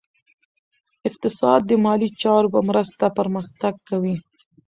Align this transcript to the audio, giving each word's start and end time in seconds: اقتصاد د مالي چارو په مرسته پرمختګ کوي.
اقتصاد 1.07 1.61
د 1.67 1.71
مالي 1.83 2.09
چارو 2.21 2.51
په 2.55 2.59
مرسته 2.69 3.05
پرمختګ 3.19 3.73
کوي. 3.89 4.15